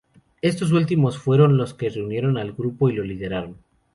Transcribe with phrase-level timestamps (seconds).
[0.41, 3.57] Estos últimos fueron los que reunieron al grupo y lo lideraron.